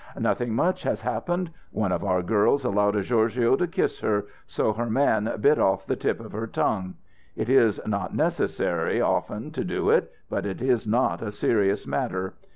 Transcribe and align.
"Nothing 0.17 0.55
much 0.55 0.81
has 0.81 1.01
happened. 1.01 1.51
One 1.69 1.91
of 1.91 2.03
our 2.03 2.23
girls 2.23 2.65
allowed 2.65 2.95
a 2.95 3.03
gorgio 3.03 3.55
to 3.55 3.67
kiss 3.67 3.99
her, 3.99 4.25
so 4.47 4.73
her 4.73 4.89
man 4.89 5.31
bit 5.41 5.59
off 5.59 5.85
the 5.85 5.95
tip 5.95 6.19
of 6.19 6.31
her 6.31 6.47
tongue. 6.47 6.95
It 7.35 7.49
is 7.49 7.79
not 7.85 8.15
necessary, 8.15 8.99
often, 8.99 9.51
to 9.51 9.63
do 9.63 9.91
it, 9.91 10.11
but 10.27 10.43
it 10.47 10.59
is 10.59 10.87
not 10.87 11.21
a 11.21 11.31
serious 11.31 11.85
matter. 11.85 12.33